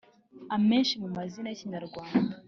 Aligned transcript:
Amenshi 0.55 0.93
mu 1.01 1.09
mazina 1.15 1.47
yi 1.49 1.59
Kinyarwanda 1.59 2.15